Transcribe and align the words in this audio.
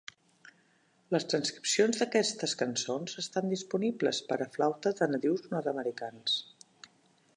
Les 1.15 1.25
transcripcions 1.33 1.99
d'aquestes 2.03 2.57
cançons 2.63 3.19
estan 3.25 3.53
disponibles 3.53 4.23
per 4.33 4.39
a 4.39 4.49
flauta 4.57 4.95
de 5.03 5.11
nadius 5.13 5.45
nord-americans. 5.53 6.41